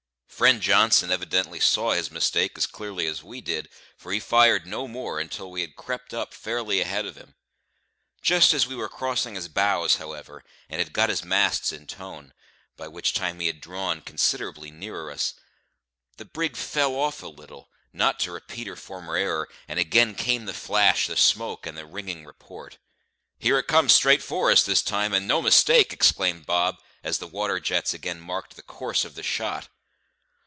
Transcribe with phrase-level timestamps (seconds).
[0.41, 4.87] Friend Johnson evidently saw his mistake as clearly as we did, for he fired no
[4.87, 7.35] more until we had crept up fairly ahead of him.
[8.23, 12.33] Just as we were crossing his bows, however, and had got his masts in tone
[12.75, 15.35] by which time he had drawn considerably nearer us
[16.17, 20.45] the brig fell off a little, not to repeat her former error, and again came
[20.45, 22.79] the flash, the smoke, and the ringing report.
[23.37, 27.27] "Here it comes straight for us this time, and no mistake," exclaimed Bob, as the
[27.27, 29.69] water jets again marked the course of the shot.